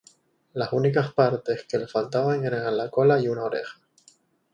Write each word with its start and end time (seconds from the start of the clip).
Las 0.53 0.73
únicas 0.73 1.13
partes 1.13 1.67
que 1.69 1.77
le 1.77 1.87
faltaban 1.87 2.43
eran 2.43 2.75
la 2.75 2.89
cola 2.89 3.19
y 3.19 3.27
una 3.27 3.43
oreja. 3.43 3.79